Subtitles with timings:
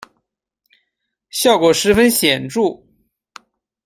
[1.29, 2.81] 效果十分显著